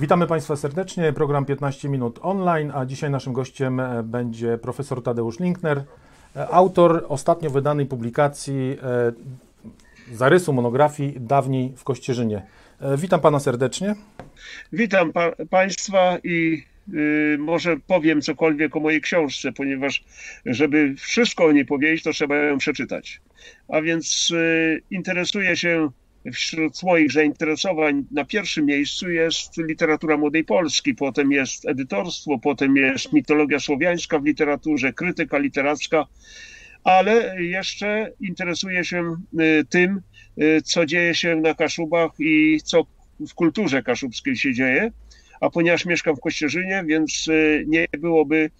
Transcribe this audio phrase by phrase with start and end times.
[0.00, 1.12] Witamy Państwa serdecznie.
[1.12, 5.84] Program 15 minut online, a dzisiaj naszym gościem e, będzie profesor Tadeusz Linkner,
[6.36, 9.12] e, autor ostatnio wydanej publikacji e,
[10.16, 12.42] zarysu monografii Dawniej w Kościerzynie.
[12.96, 13.94] Witam Pana serdecznie.
[14.72, 20.04] Witam pa Państwa i y, może powiem cokolwiek o mojej książce, ponieważ
[20.46, 23.20] żeby wszystko o niej powiedzieć, to trzeba ją przeczytać.
[23.68, 25.90] A więc y, interesuję się
[26.32, 33.12] wśród moich zainteresowań na pierwszym miejscu jest literatura młodej Polski, potem jest edytorstwo, potem jest
[33.12, 36.06] mitologia słowiańska w literaturze, krytyka literacka,
[36.84, 40.00] ale jeszcze interesuję się y, tym,
[40.42, 42.86] y, co dzieje się na Kaszubach i co
[43.28, 44.92] w kulturze kaszubskiej się dzieje.
[45.40, 48.50] A ponieważ mieszkam w Kościerzynie, więc y, nie byłoby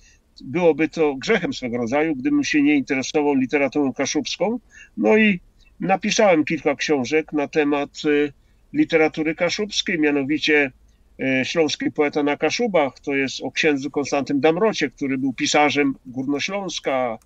[0.45, 4.59] byłoby to grzechem swego rodzaju, gdybym się nie interesował literaturą kaszubską.
[4.97, 5.41] No i
[5.81, 8.33] Napisałem kilka książek na temat y,
[8.73, 10.73] literatury kaszubskiej, mianowicie
[11.21, 17.19] y, Śląski poeta na Kaszubach, to jest o księdzu Konstantym Damrocie, który był pisarzem Górnośląska,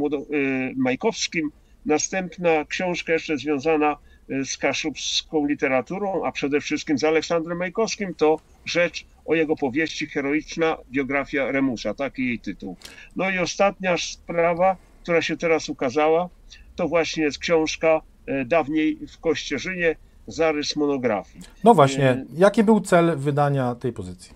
[0.75, 1.51] Majkowskim,
[1.87, 3.97] Następna książka jeszcze związana
[4.29, 10.07] e, z kaszubską literaturą, a przede wszystkim z Aleksandrem Majkowskim, to rzecz o jego powieści
[10.07, 12.77] Heroiczna biografia Remusa, taki jej tytuł.
[13.15, 16.29] No i ostatnia sprawa, która się teraz ukazała,
[16.75, 19.95] to właśnie jest książka e, dawniej w Kościerzynie,
[20.27, 21.43] zarys monografii.
[21.63, 24.33] No właśnie, e, jaki był cel wydania tej pozycji?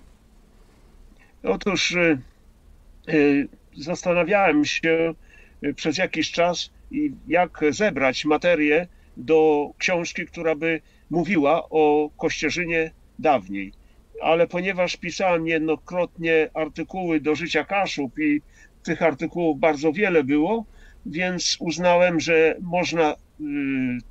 [1.44, 1.96] Otóż
[3.78, 5.14] zastanawiałem się
[5.76, 13.74] przez jakiś czas, i jak zebrać materię do książki, która by mówiła o Kościerzynie dawniej.
[14.22, 18.42] Ale ponieważ pisałem niejednokrotnie artykuły do życia Kaszub i
[18.84, 20.66] tych artykułów bardzo wiele było,
[21.06, 23.16] więc uznałem, że można y,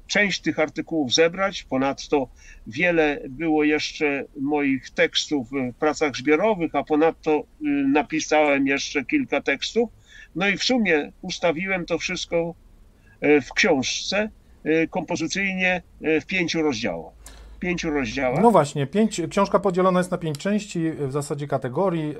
[0.06, 1.62] część tych artykułów zebrać.
[1.62, 2.28] Ponadto
[2.66, 7.44] wiele było jeszcze moich tekstów w pracach zbiorowych, a ponadto y,
[7.92, 9.90] napisałem jeszcze kilka tekstów.
[10.34, 12.54] No i w sumie ustawiłem to wszystko
[13.22, 14.30] w książce
[14.64, 17.12] e, kompozycyjnie e, w pięciu rozdziałach.
[17.60, 18.42] Pięciu rozdziałach.
[18.42, 22.14] No właśnie, pięć, książka podzielona jest na pięć części, w zasadzie kategorii.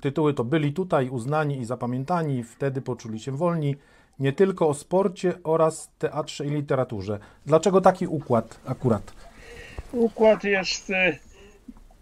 [0.00, 3.76] Tytuły to Byli tutaj, uznani i zapamiętani, wtedy poczuli się wolni.
[4.18, 7.18] Nie tylko o sporcie oraz teatrze i literaturze.
[7.46, 9.14] Dlaczego taki układ akurat?
[9.92, 10.92] Układ jest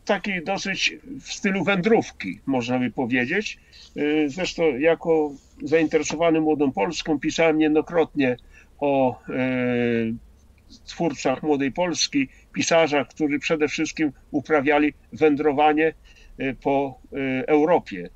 [0.04, 3.58] taki dosyć w stylu wędrówki, można by powiedzieć.
[4.26, 5.30] Zresztą jako
[5.62, 8.36] zainteresowany Młodą Polską pisałem niejednokrotnie
[8.78, 9.34] o e,
[10.86, 15.94] twórcach Młodej Polski, pisarzach, którzy przede wszystkim uprawiali wędrowanie
[16.38, 18.10] e, po e, Europie.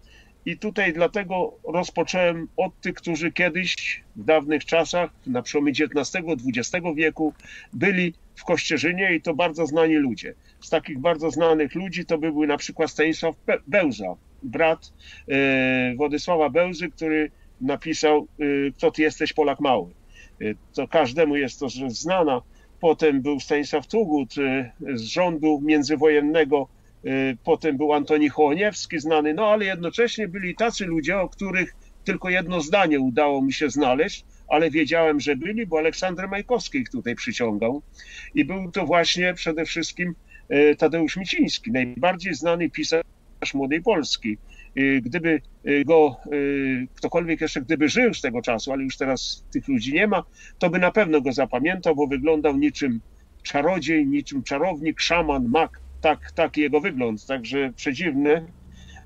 [0.46, 7.34] I tutaj dlatego rozpocząłem od tych, którzy kiedyś w dawnych czasach, na przełomie XIX-XX wieku,
[7.72, 10.34] byli w Kościerzynie i to bardzo znani ludzie.
[10.60, 13.34] Z takich bardzo znanych ludzi to były na przykład Stanisław
[13.66, 14.92] Bełza, brat
[15.28, 18.44] e, Władysława Bełzy, który napisał e,
[18.76, 19.90] Kto ty jesteś, Polak Mały.
[20.40, 20.44] E,
[20.74, 22.42] to każdemu jest to znana.
[22.80, 24.34] Potem był Stanisław Tugut
[24.94, 26.68] z rządu międzywojennego,
[27.44, 31.74] potem był Antoni Hołoniewski znany, no ale jednocześnie byli tacy ludzie, o których
[32.04, 36.90] tylko jedno zdanie udało mi się znaleźć, ale wiedziałem, że byli, bo Aleksander Majkowski ich
[36.90, 37.82] tutaj przyciągał.
[38.34, 40.14] I był to właśnie przede wszystkim
[40.78, 43.04] Tadeusz Miciński, najbardziej znany pisarz
[43.52, 44.38] Młodej Polski.
[44.78, 49.44] Y, gdyby y, go y, ktokolwiek jeszcze gdyby żył z tego czasu, ale już teraz
[49.52, 50.24] tych ludzi nie ma,
[50.58, 53.00] to by na pewno go zapamiętał, bo wyglądał niczym
[53.42, 55.80] czarodziej, niczym czarownik, szaman, mak.
[56.00, 58.46] Tak, taki jego wygląd, także przedziwny,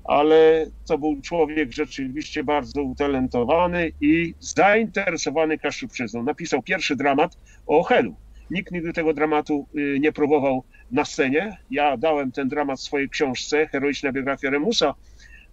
[0.03, 6.23] ale to był człowiek rzeczywiście bardzo utalentowany i zainteresowany kaszubczyzną.
[6.23, 7.37] Napisał pierwszy dramat
[7.67, 8.15] o Helu.
[8.51, 9.67] Nikt nigdy tego dramatu
[9.99, 11.57] nie próbował na scenie.
[11.71, 14.93] Ja dałem ten dramat w swojej książce, Heroiczna biografia Remusa,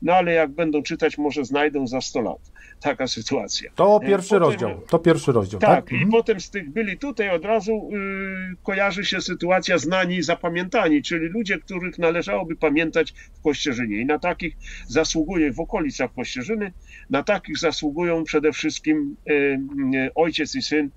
[0.02, 2.38] no ale jak będą czytać, może znajdą za 100 lat.
[2.80, 3.70] Taka sytuacja.
[3.74, 4.80] To e, pierwszy potem, rozdział.
[4.90, 5.70] To pierwszy rozdział, tak?
[5.70, 5.92] tak?
[5.92, 6.10] i mhm.
[6.10, 11.28] potem z tych byli tutaj od razu y, kojarzy się sytuacja znani i zapamiętani, czyli
[11.28, 14.00] ludzie, których należałoby pamiętać w Kościerzynie.
[14.00, 14.56] I na takich
[14.86, 16.72] zasługuje w okolicach Kościerzyny,
[17.10, 20.90] na takich zasługują przede wszystkim y, y, ojciec i syn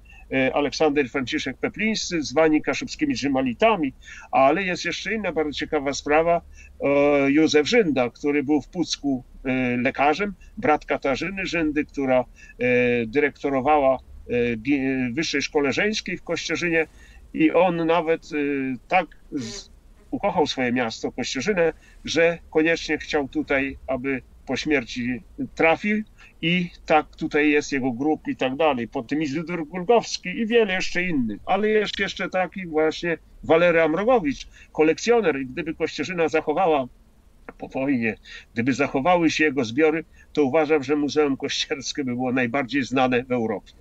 [0.54, 3.94] Aleksander Franciszek Peplińscy, zwani kaszubskimi Rzymalitami,
[4.31, 6.42] ale jest jeszcze inna bardzo ciekawa sprawa,
[6.84, 12.26] e, Józef Żynda, który był w Pucku e, lekarzem, brat Katarzyny Żyndy, która
[13.08, 13.98] dyrektorowała
[15.14, 16.88] Wyższej Szkole Żeńskiej w Kościerzynie.
[17.34, 18.30] I on nawet
[18.88, 19.08] tak
[20.12, 21.74] ukochał swoje miasto, Kościerzynę,
[22.06, 25.22] że koniecznie chciał tutaj, aby po śmierci
[25.56, 26.04] trafił
[26.42, 28.88] i tak tutaj jest jego grób i tak dalej.
[28.88, 35.42] Potem Izydor Gulgowski i wiele jeszcze innych, ale jest jeszcze taki właśnie Walery Amrogowicz, kolekcjoner.
[35.42, 36.88] I gdyby Kościerzyna zachowała
[37.57, 38.18] po wojnie,
[38.54, 43.31] gdyby zachowały się jego zbiory, to uważam, że Muzeum Kościerskie by było najbardziej znane w
[43.31, 43.74] Europie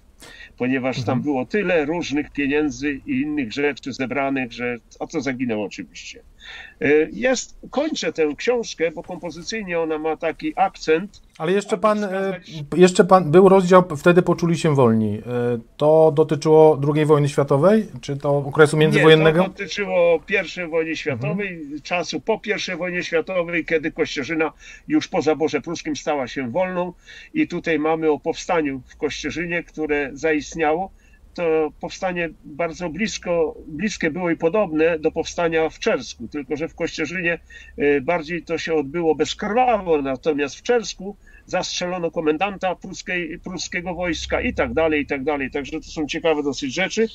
[0.56, 1.22] ponieważ tam mhm.
[1.22, 6.22] było tyle różnych pieniędzy i innych rzeczy zebranych, że a co zaginęło oczywiście.
[6.80, 11.27] E, jest, kończę tę książkę, bo kompozycyjnie ona ma taki akcent.
[11.38, 12.40] Ale jeszcze pan, e,
[12.76, 15.18] jeszcze pan, był rozdział, wtedy poczuli się wolni.
[15.18, 15.22] E,
[15.76, 19.38] to dotyczyło II wojny światowej, czy to okresu międzywojennego?
[19.38, 21.82] Nie, to dotyczyło I wojny światowej, mhm.
[21.82, 22.40] czasu po
[22.72, 24.52] I wojnie światowej, kiedy Kościerzyna
[24.88, 26.92] już po zaborze pruskim stała się wolną
[27.34, 30.90] i tutaj mamy o powstaniu w Kościerzynie, które zaistniało
[31.38, 36.74] to powstanie bardzo blisko, bliskie było i podobne do powstania w Czersku, tylko że w
[36.74, 37.38] Kościerzynie
[37.78, 41.16] y, bardziej to się odbyło bezkrwawo, natomiast w Czersku
[41.48, 45.50] zastrzelono komendanta pruskiej, pruskiego wojska i tak dalej, i tak dalej.
[45.50, 47.08] Także to są ciekawe dosyć rzeczy,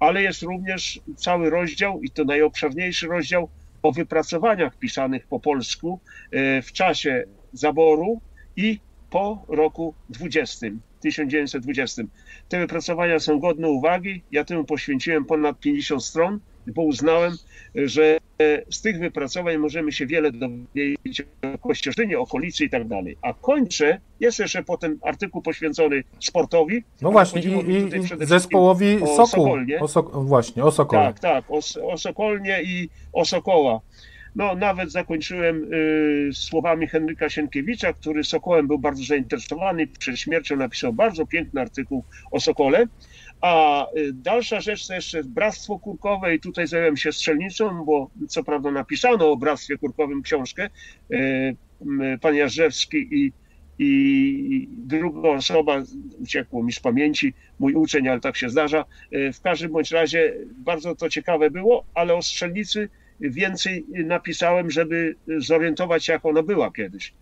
[0.00, 3.48] ale jest również cały rozdział i to najobszerniejszy rozdział
[3.82, 6.00] o wypracowaniach pisanych po polsku
[6.34, 8.20] y, w czasie zaboru
[8.56, 8.80] i
[9.10, 10.66] po roku 20.
[11.00, 12.02] 1920.
[12.48, 14.22] Te wypracowania są godne uwagi.
[14.30, 16.40] Ja temu poświęciłem ponad 50 stron,
[16.74, 17.32] bo uznałem,
[17.74, 18.18] że
[18.70, 21.22] z tych wypracowań możemy się wiele dowiedzieć
[21.54, 23.16] o Kościerzynie, okolicy i tak dalej.
[23.22, 26.84] A kończę, jest jeszcze potem artykuł poświęcony sportowi.
[27.02, 29.26] No właśnie, i, i zespołowi o Soku.
[29.26, 29.80] Sokolnie.
[29.80, 31.02] O właśnie, o Sokole.
[31.02, 31.60] Tak, tak, o,
[31.92, 33.80] o Sokolnie i o Sokoła.
[34.36, 39.86] No, nawet zakończyłem y, słowami Henryka Sienkiewicza, który Sokołem był bardzo zainteresowany.
[39.86, 42.86] Przed śmiercią napisał bardzo piękny artykuł o Sokole.
[43.40, 48.44] A y, dalsza rzecz to jeszcze Bractwo Kurkowe i tutaj zająłem się strzelnicą, bo co
[48.44, 50.70] prawda napisano o Bractwie Kurkowym książkę,
[51.12, 51.56] y,
[52.20, 53.32] pan Jarzewski i,
[53.78, 55.82] i druga osoba,
[56.20, 58.84] uciekło mi z pamięci, mój uczeń, ale tak się zdarza.
[59.12, 62.88] Y, w każdym bądź razie bardzo to ciekawe było, ale o strzelnicy
[63.20, 67.14] więcej napisałem, żeby zorientować się, jak ona była kiedyś.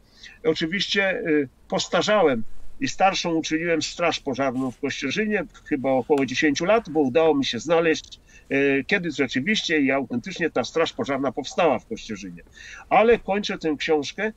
[0.45, 1.23] Oczywiście
[1.69, 2.43] postarzałem
[2.81, 7.59] i starszą uczyniłem Straż Pożarną w Kościerzynie, chyba około 10 lat, bo udało mi się
[7.59, 8.21] znaleźć,
[8.53, 12.43] y, kiedy rzeczywiście i autentycznie ta Straż Pożarna powstała w Kościerzynie.
[12.89, 14.33] Ale kończę tę książkę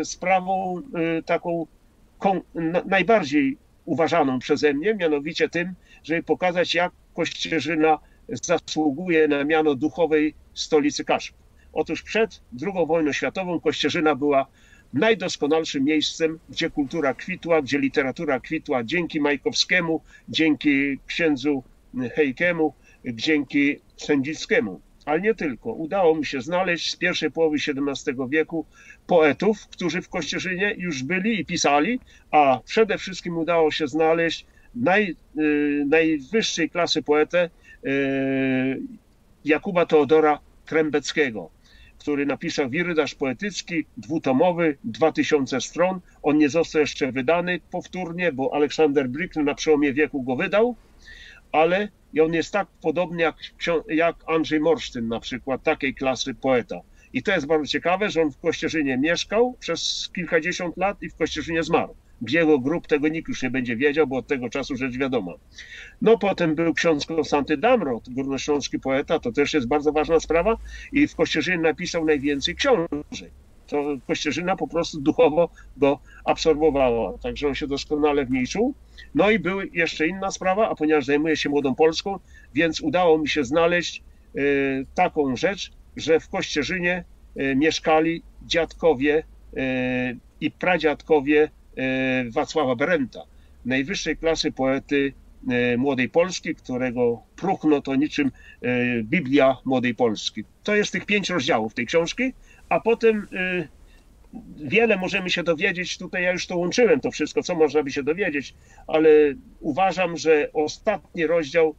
[0.00, 0.82] y, sprawą
[1.26, 1.66] taką
[2.86, 5.74] najbardziej uważaną przeze mnie, mianowicie tym,
[6.04, 7.98] żeby pokazać, jak Kościerzyna
[8.28, 11.36] zasługuje na miano duchowej stolicy Kaszub.
[11.72, 14.46] Otóż przed II wojną światową Kościerzyna była
[14.92, 21.62] najdoskonalszym miejscem, gdzie kultura kwitła, gdzie literatura kwitła dzięki Majkowskiemu, dzięki księdzu
[22.14, 22.74] Hejkemu,
[23.04, 24.80] dzięki Sędzickiemu.
[25.04, 25.72] Ale nie tylko.
[25.72, 28.66] Udało mi się znaleźć z pierwszej połowy XVII wieku
[29.06, 32.00] poetów, którzy w Kościerzynie już byli i pisali,
[32.30, 37.50] a przede wszystkim udało się znaleźć naj, y, najwyższej klasy poetę
[37.86, 38.80] y,
[39.44, 41.50] Jakuba Teodora Krębeckiego,
[41.98, 46.00] który napisał wirydarz poetycki, dwutomowy, 2000 stron.
[46.22, 50.76] On nie został jeszcze wydany powtórnie, bo Aleksander Brickner na przełomie wieku go wydał,
[51.52, 51.88] ale
[52.22, 53.36] on jest tak podobny jak,
[53.88, 56.80] jak Andrzej Morsztyn na przykład, takiej klasy poeta.
[57.12, 61.16] I to jest bardzo ciekawe, że on w Kościerzynie mieszkał przez kilkadziesiąt lat i w
[61.16, 61.94] Kościerzynie zmarł
[62.28, 65.32] jego grup tego nikt już nie będzie wiedział, bo od tego czasu rzecz wiadoma.
[66.02, 70.56] No potem był ksiądz Konstanty Damrot, górnośląski poeta, to też jest bardzo ważna sprawa
[70.92, 73.30] i w Kościerzynie napisał najwięcej książek.
[73.66, 78.74] To Kościerzyna po prostu duchowo go absorbowała, także on się doskonale w niej czuł.
[79.14, 82.18] No i była jeszcze inna sprawa, a ponieważ zajmuję się Młodą Polską,
[82.54, 84.02] więc udało mi się znaleźć
[84.36, 87.04] y, taką rzecz, że w Kościerzynie
[87.40, 89.22] y, mieszkali dziadkowie
[89.56, 91.50] y, i pradziadkowie
[92.30, 93.22] Wacława Berenta,
[93.64, 95.12] najwyższej klasy poety
[95.48, 98.30] e, Młodej Polski, którego próchno to niczym
[98.62, 100.44] e, Biblia Młodej Polski.
[100.62, 102.32] To jest tych pięć rozdziałów tej książki,
[102.68, 103.26] a potem
[104.56, 105.98] wiele możemy się dowiedzieć.
[105.98, 108.54] Tutaj ja już to łączyłem, to wszystko, co można by się dowiedzieć,
[108.86, 109.08] ale
[109.60, 111.74] uważam, że ostatni rozdział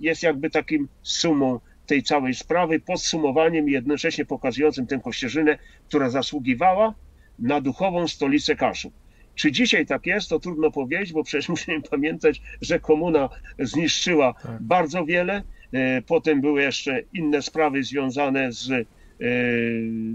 [0.00, 6.94] jest jakby takim sumą tej całej sprawy, podsumowaniem i jednocześnie pokazującym tę kościerzynę, która zasługiwała
[7.40, 8.92] na duchową stolicę Kaszub.
[9.34, 13.28] Czy dzisiaj tak jest, to trudno powiedzieć, bo przecież musimy pamiętać, że komuna
[13.58, 14.62] zniszczyła tak.
[14.62, 15.42] bardzo wiele.
[15.72, 18.84] E, potem były jeszcze inne sprawy związane z, e,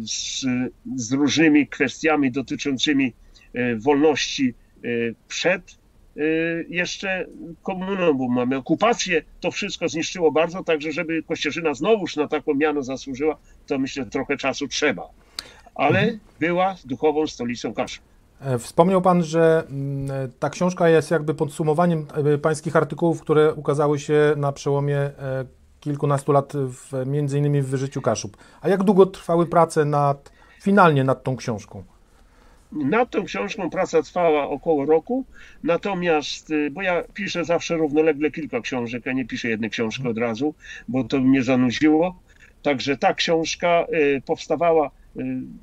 [0.02, 0.46] z,
[0.96, 3.14] z różnymi kwestiami dotyczącymi
[3.54, 4.54] e, wolności
[5.28, 5.78] przed
[6.70, 7.26] jeszcze
[7.64, 12.84] komuną, bo mamy okupację, to wszystko zniszczyło bardzo, także żeby Kościerzyna znowuż na taką miano
[12.84, 15.10] zasłużyła, to myślę trochę czasu trzeba.
[15.76, 18.04] Ale była duchową stolicą Kaszub.
[18.42, 23.54] E, wspomniał Pan, że mm, e, ta książka jest jakby podsumowaniem e, pańskich artykułów, które
[23.54, 25.12] ukazały się na przełomie
[25.80, 28.38] kilkunastu lat, w, między innymi w Wyżyciu Kaszub.
[28.62, 31.84] A jak długo trwały prace nad, finalnie nad tą książką?
[32.72, 35.26] Nad tą książką praca trwała około roku,
[35.64, 40.18] natomiast, y, bo ja piszę zawsze równolegle kilka książek, a nie piszę jednej książki od
[40.18, 40.54] razu,
[40.88, 42.20] bo to mnie zanudziło.
[42.62, 44.92] Także ta książka y, powstawała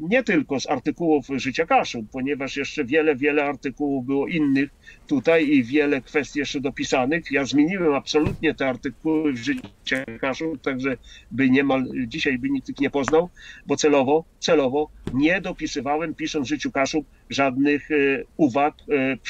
[0.01, 4.71] nie tylko z artykułów Życia Kaszub, ponieważ jeszcze wiele, wiele artykułów było innych
[5.07, 7.31] tutaj i wiele kwestii jeszcze dopisanych.
[7.31, 10.97] Ja zmieniłem absolutnie te artykuły w Życia Kaszub, także
[11.31, 13.29] by niemal dzisiaj by nikt ich nie poznał,
[13.67, 18.75] bo celowo, celowo nie dopisywałem, pisząc Życiu Kaszub, żadnych y, uwag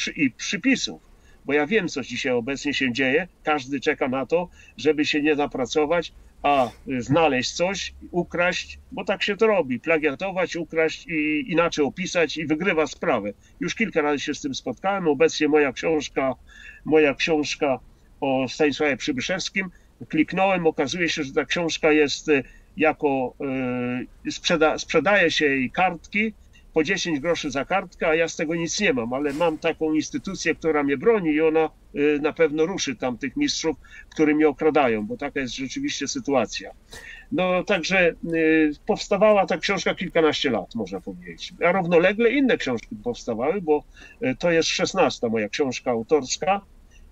[0.06, 1.12] y, i przypisów
[1.44, 3.28] bo ja wiem, co dzisiaj obecnie się dzieje.
[3.42, 6.12] Każdy czeka na to, żeby się nie napracować,
[6.42, 12.46] a znaleźć coś, ukraść, bo tak się to robi, plagiatować, ukraść i inaczej opisać i
[12.46, 13.32] wygrywa sprawę.
[13.60, 15.08] Już kilka razy się z tym spotkałem.
[15.08, 16.34] Obecnie moja książka,
[16.84, 17.78] moja książka
[18.20, 19.70] o Stanisławie Przybyszewskim,
[20.08, 22.42] kliknąłem, okazuje się, że ta książka jest e,
[22.76, 23.34] jako,
[24.24, 26.32] yy, sprzeda, sprzedaje się jej kartki,
[26.74, 29.92] po 10 groszy za kartkę, a ja z tego nic nie mam, ale mam taką
[29.92, 33.76] instytucję, która mnie broni i ona y, na pewno ruszy tam tych mistrzów,
[34.10, 36.70] którzy mnie okradają, bo taka jest rzeczywiście sytuacja.
[37.32, 41.54] No także y, powstawała ta książka kilkanaście lat, można powiedzieć.
[41.64, 43.84] A równolegle inne książki powstawały, bo
[44.22, 46.60] y, to jest szesnasta moja książka autorska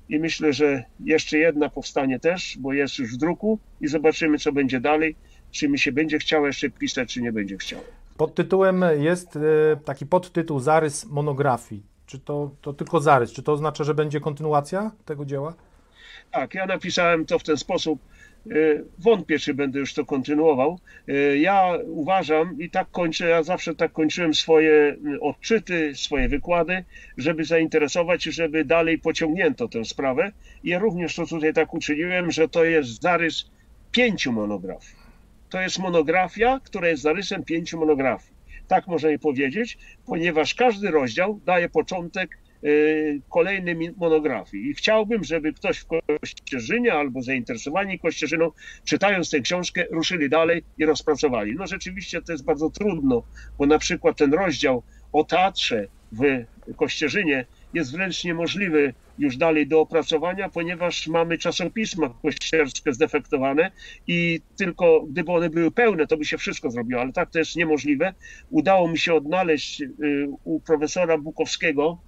[0.08, 4.52] i myślę, że jeszcze jedna powstanie też, bo jest już w druku i zobaczymy, co
[4.52, 5.16] będzie dalej,
[5.50, 7.99] czy mi się będzie chciało jeszcze pisać, czy nie będzie chciało.
[8.20, 9.40] Pod tytułem jest e,
[9.84, 11.82] taki podtytuł Zarys monografii.
[12.06, 13.32] Czy to, to tylko zarys?
[13.32, 15.54] Czy to oznacza, że będzie kontynuacja tego dzieła?
[16.30, 18.00] Tak, ja napisałem to w ten sposób.
[18.46, 18.52] E,
[18.98, 20.78] wątpię, czy będę już to kontynuował.
[21.08, 26.84] E, ja uważam i tak kończę, ja zawsze tak kończyłem swoje odczyty, swoje wykłady,
[27.16, 30.32] żeby zainteresować i żeby dalej pociągnięto tę sprawę.
[30.64, 33.50] Ja również to tutaj tak uczyniłem, że to jest zarys
[33.92, 34.99] pięciu monografii
[35.50, 38.32] to jest monografia, która jest zarysem pięciu monografii.
[38.68, 44.70] Tak możemy powiedzieć, ponieważ każdy rozdział daje początek y, kolejnej monografii.
[44.70, 48.50] I chciałbym, żeby ktoś w Kościerzynie albo zainteresowani Kościerzyną,
[48.84, 51.54] czytając tę książkę, ruszyli dalej i rozpracowali.
[51.58, 53.22] No rzeczywiście to jest bardzo trudno,
[53.58, 56.44] bo na przykład ten rozdział o teatrze w
[56.76, 63.70] Kościerzynie jest wręcz niemożliwy już dalej do opracowania, ponieważ mamy czasopisma kościerskie zdefektowane
[64.06, 67.56] i tylko gdyby one były pełne, to by się wszystko zrobiło, ale tak to jest
[67.56, 68.14] niemożliwe.
[68.50, 69.88] Udało mi się odnaleźć y,
[70.44, 72.00] u profesora Bukowskiego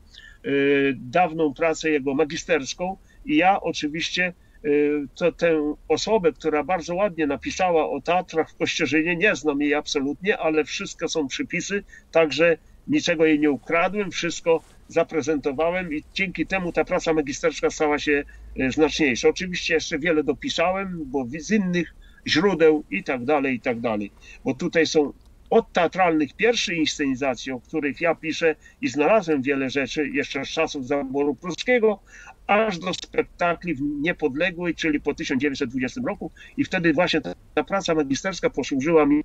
[0.46, 4.32] y, dawną pracę jego magisterską i ja oczywiście
[4.64, 9.74] y, to tę osobę, która bardzo ładnie napisała o teatrach w Kościerzynie, nie znam jej
[9.74, 12.56] absolutnie, ale wszystko są przypisy, także
[12.88, 18.24] niczego jej nie ukradłem, wszystko zaprezentowałem i dzięki temu ta praca magisterska stała się
[18.58, 19.28] e, znaczniejsza.
[19.28, 21.94] Oczywiście jeszcze wiele dopisałem, bo z innych
[22.26, 24.12] źródeł i tak dalej, i tak dalej.
[24.44, 25.12] Bo tutaj są
[25.50, 30.86] od teatralnych pierwszych inscenizacji, o których ja piszę i znalazłem wiele rzeczy jeszcze z czasów
[30.86, 32.00] zaboru pruskiego,
[32.46, 37.94] aż do spektakli w niepodległej, czyli po 1920 roku i wtedy właśnie ta, ta praca
[37.94, 39.22] magisterska posłużyła mi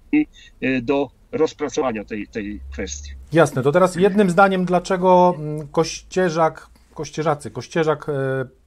[0.61, 3.11] e, do rozpracowania tej, tej kwestii.
[3.33, 8.13] Jasne, to teraz jednym zdaniem, dlaczego mm, Kościerzak, Kościerzacy, Kościerzak e,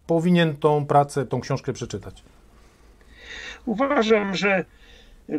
[0.06, 2.22] powinien tą pracę, tą książkę przeczytać?
[3.66, 4.64] Uważam, że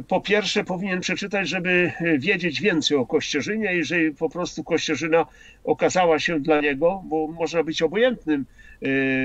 [0.08, 5.26] po pierwsze powinien przeczytać, żeby wiedzieć więcej o Kościerzynie, jeżeli po prostu Kościerzyna
[5.64, 8.46] okazała się dla niego, bo można być obojętnym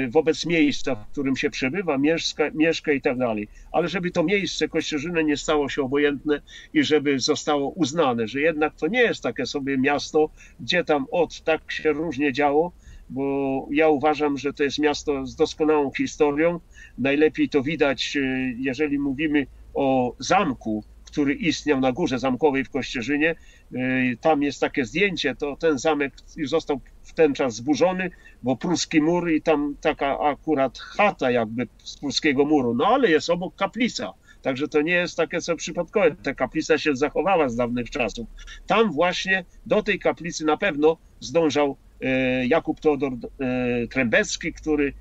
[0.09, 3.49] wobec miejsca, w którym się przebywa, mieszka, mieszka i tak dalej.
[3.73, 6.41] Ale żeby to miejsce Kościerzyny nie stało się obojętne
[6.75, 11.41] i żeby zostało uznane, że jednak to nie jest takie sobie miasto, gdzie tam od
[11.41, 12.73] tak się różnie działo,
[13.11, 16.61] bo ja uważam, że to jest miasto z doskonałą historią.
[16.99, 23.35] Najlepiej to widać, y, jeżeli mówimy o zamku, który istniał na górze zamkowej w Kościerzynie.
[23.75, 26.13] Y, tam jest takie zdjęcie, to ten zamek
[26.45, 28.11] został w ten czas zburzony,
[28.43, 33.31] bo pruski mur i tam taka akurat chata jakby z pruskiego muru, no ale jest
[33.31, 34.13] obok kaplica.
[34.43, 36.17] Także to nie jest takie co przypadkowe.
[36.23, 38.29] Ta kaplica się zachowała z dawnych czasów.
[38.67, 44.93] Tam właśnie do tej kaplicy na pewno zdążał y, Jakub Teodor y, Trębecki, który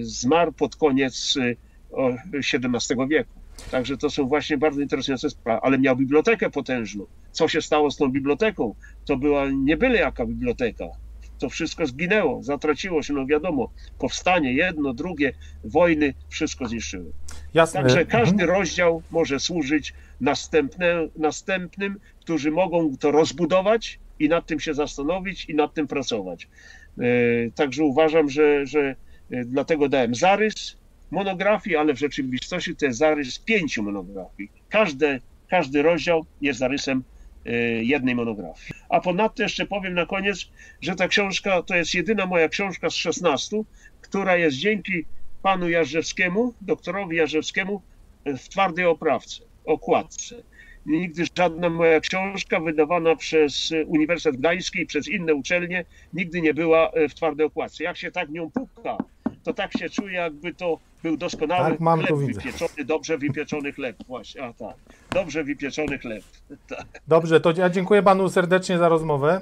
[0.00, 1.34] zmarł pod koniec
[2.34, 3.40] XVII wieku.
[3.70, 7.06] Także to są właśnie bardzo interesujące sprawy, ale miał bibliotekę potężną.
[7.32, 8.74] Co się stało z tą biblioteką?
[9.04, 10.84] To była nie byle jaka biblioteka.
[11.38, 15.32] To wszystko zginęło, zatraciło się, no wiadomo, powstanie, jedno, drugie,
[15.64, 17.12] wojny, wszystko zniszczyły.
[17.54, 17.80] Jasne.
[17.80, 18.24] Także Mhm.
[18.24, 25.44] każdy rozdział może służyć następne, następnym, którzy mogą to rozbudować i nad tym się zastanowić
[25.44, 26.48] i nad tym pracować.
[26.98, 27.02] E,
[27.54, 28.96] Także uważam, że, że
[29.30, 30.76] e, dlatego dałem zarys
[31.10, 34.50] monografii, ale w rzeczywistości to jest zarys pięciu monografii.
[34.68, 37.04] Każde, każdy rozdział jest zarysem
[37.82, 38.70] jednej monografii.
[38.88, 40.50] A ponadto jeszcze powiem na koniec,
[40.80, 43.56] że ta książka to jest jedyna moja książka z 16,
[44.00, 45.04] która jest dzięki
[45.42, 47.82] panu Jarzewskiemu, doktorowi Jarzewskiemu
[48.26, 50.42] w twardej oprawce, okładce.
[50.86, 56.90] Nigdy żadna moja książka wydawana przez Uniwersytet Gdański i przez inne uczelnie nigdy nie była
[57.10, 57.84] w twardej okładce.
[57.84, 58.96] Jak się tak nią puka,
[59.42, 63.96] to tak się czuje, jakby to był doskonały Tak, mam, chleb wypieczony, dobrze wypieczony chleb.
[64.08, 64.76] Właśnie, a tak,
[65.10, 66.24] dobrze wypieczony chleb.
[66.68, 69.40] Tak, Dobrze, to ja dziękuję panu serdecznie za rozmowę.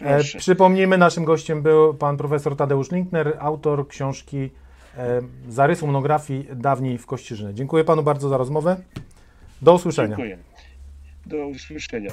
[0.00, 0.38] E, proszę.
[0.38, 4.50] przypomnijmy, naszym gościem był pan profesor Tadeusz Linkner, autor książki
[4.96, 7.54] e, Zarysu monografii dawniej w Kościerzynie.
[7.54, 8.76] Dziękuję panu bardzo za rozmowę.
[9.62, 10.16] Do usłyszenia.
[10.16, 10.38] Dziękuję.
[11.26, 12.10] Do usłyszenia.